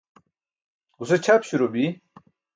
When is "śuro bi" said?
1.47-1.83